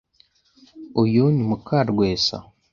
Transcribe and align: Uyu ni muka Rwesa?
Uyu 1.01 1.23
ni 1.33 1.43
muka 1.49 1.77
Rwesa? 1.89 2.37